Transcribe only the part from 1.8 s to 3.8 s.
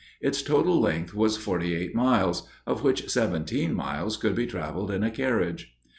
miles, of which seventeen